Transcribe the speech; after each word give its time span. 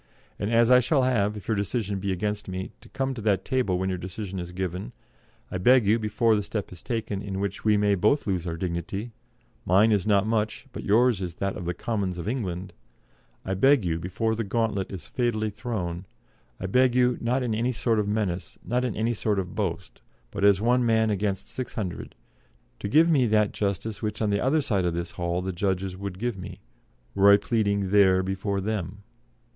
And 0.39 0.51
as 0.51 0.71
I 0.71 0.79
shall 0.79 1.03
have, 1.03 1.37
if 1.37 1.47
your 1.47 1.55
decision 1.55 1.99
be 1.99 2.11
against 2.11 2.47
me, 2.47 2.71
to 2.81 2.89
come 2.89 3.13
to 3.13 3.21
that 3.21 3.45
table 3.45 3.77
when 3.77 3.89
your 3.89 3.99
decision 3.99 4.39
is 4.39 4.51
given, 4.51 4.93
I 5.51 5.59
beg 5.59 5.85
you, 5.85 5.99
before 5.99 6.35
the 6.35 6.41
step 6.41 6.71
is 6.71 6.81
taken 6.81 7.21
in 7.21 7.39
which 7.39 7.63
we 7.63 7.77
may 7.77 7.93
both 7.93 8.25
lose 8.25 8.47
our 8.47 8.57
dignity 8.57 9.11
mine 9.63 9.91
is 9.91 10.07
not 10.07 10.25
much, 10.25 10.65
but 10.71 10.83
yours 10.83 11.21
is 11.21 11.35
that 11.35 11.55
of 11.55 11.65
the 11.65 11.75
Commons 11.75 12.17
of 12.17 12.27
England 12.27 12.73
I 13.45 13.53
beg 13.53 13.85
you, 13.85 13.99
before 13.99 14.33
the 14.33 14.43
gauntlet 14.43 14.89
is 14.91 15.07
fatally 15.07 15.51
thrown, 15.51 16.07
I 16.59 16.65
beg 16.65 16.95
you, 16.95 17.19
not 17.21 17.43
in 17.43 17.53
any 17.53 17.71
sort 17.71 17.99
of 17.99 18.07
menace, 18.07 18.57
not 18.65 18.83
in 18.83 18.95
any 18.95 19.13
sort 19.13 19.37
of 19.37 19.53
boast, 19.53 20.01
but 20.31 20.43
as 20.43 20.59
one 20.59 20.83
man 20.83 21.11
against 21.11 21.47
six 21.51 21.75
hundred, 21.75 22.15
to 22.79 22.87
give 22.89 23.07
me 23.11 23.27
that 23.27 23.51
justice 23.51 24.01
which 24.01 24.19
on 24.19 24.31
the 24.31 24.41
other 24.41 24.61
side 24.61 24.83
of 24.83 24.95
this 24.95 25.11
hall 25.11 25.43
the 25.43 25.53
judges 25.53 25.95
would 25.95 26.17
give 26.17 26.39
me, 26.39 26.59
were 27.13 27.31
I 27.31 27.37
pleading 27.37 27.91
there 27.91 28.23
before 28.23 28.59
them." 28.61 29.03